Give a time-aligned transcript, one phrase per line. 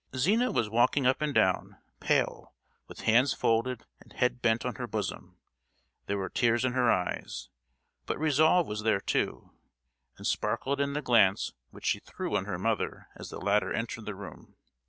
[0.17, 2.55] Zina was walking up and down, pale,
[2.87, 5.37] with hands folded and head bent on her bosom:
[6.07, 7.49] there were tears in her eyes,
[8.07, 9.51] but Resolve was there too,
[10.17, 14.05] and sparkled in the glance which she threw on her mother as the latter entered
[14.07, 14.55] the room.